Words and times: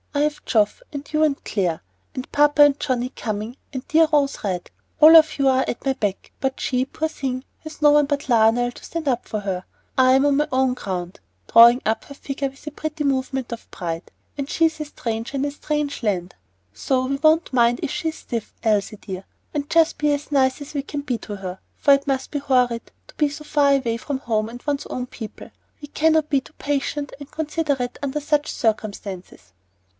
I 0.15 0.21
have 0.21 0.43
Geoff 0.45 0.81
and 0.91 1.07
you 1.13 1.23
and 1.23 1.41
Clare, 1.45 1.81
and 2.15 2.29
papa 2.31 2.63
and 2.63 2.79
Johnnie 2.79 3.09
coming, 3.09 3.55
and 3.71 3.87
dear 3.87 4.07
Rose 4.11 4.43
Red, 4.43 4.71
all 4.99 5.15
of 5.15 5.37
you 5.37 5.47
are 5.47 5.63
at 5.67 5.85
my 5.85 5.93
back; 5.93 6.31
but 6.41 6.59
she, 6.59 6.85
poor 6.85 7.07
thing, 7.07 7.43
has 7.59 7.81
no 7.83 7.91
one 7.91 8.07
but 8.07 8.27
Lionel 8.27 8.71
to 8.71 8.83
stand 8.83 9.07
up 9.07 9.27
for 9.27 9.41
her. 9.41 9.63
I 9.97 10.13
am 10.13 10.25
on 10.25 10.37
my 10.37 10.47
own 10.51 10.73
ground," 10.73 11.19
drawing 11.51 11.81
up 11.85 12.05
her 12.05 12.15
figure 12.15 12.49
with 12.49 12.65
a 12.65 12.71
pretty 12.71 13.03
movement 13.03 13.51
of 13.53 13.69
pride, 13.69 14.11
"and 14.37 14.49
she 14.49 14.65
is 14.65 14.79
a 14.79 14.85
stranger 14.85 15.35
in 15.37 15.45
a 15.45 15.51
strange 15.51 16.01
land. 16.01 16.33
So 16.73 17.05
we 17.05 17.15
won't 17.17 17.53
mind 17.53 17.79
if 17.83 17.91
she 17.91 18.09
is 18.09 18.15
stiff, 18.15 18.53
Elsie 18.63 18.97
dear, 18.97 19.23
and 19.53 19.69
just 19.69 19.97
be 19.99 20.11
as 20.13 20.31
nice 20.31 20.61
as 20.61 20.73
we 20.73 20.81
can 20.81 21.01
be 21.01 21.19
to 21.19 21.37
her, 21.37 21.59
for 21.77 21.93
it 21.93 22.07
must 22.07 22.31
be 22.31 22.39
horrid 22.39 22.91
to 23.07 23.15
be 23.15 23.29
so 23.29 23.43
far 23.43 23.73
away 23.75 23.97
from 23.97 24.17
home 24.19 24.49
and 24.49 24.61
one's 24.63 24.87
own 24.87 25.05
people. 25.05 25.51
We 25.81 25.87
cannot 25.87 26.29
be 26.29 26.41
too 26.41 26.53
patient 26.53 27.13
and 27.19 27.29
considerate 27.29 27.99
under 28.03 28.19
such 28.19 28.51
circumstances." 28.51 29.53